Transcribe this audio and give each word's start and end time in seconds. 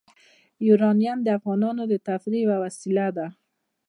یورانیم 0.67 1.19
د 1.23 1.27
افغانانو 1.37 1.83
د 1.87 1.93
تفریح 2.07 2.41
یوه 2.45 2.57
وسیله 2.65 3.07
ده. 3.17 3.27